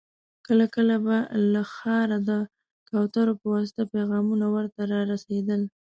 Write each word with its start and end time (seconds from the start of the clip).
کله 0.45 0.65
کله 0.75 0.95
به 1.05 1.17
له 1.53 1.61
ښاره 1.73 2.17
د 2.29 2.31
کوترو 2.89 3.33
په 3.39 3.45
واسطه 3.53 3.83
پيغامونه 3.93 4.45
ور 4.53 4.65
ته 4.75 4.81
را 4.91 5.01
رسېدل. 5.11 5.61